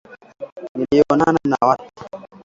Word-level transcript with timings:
nilionana 0.77 1.37
na 1.49 1.57
watu 1.67 2.05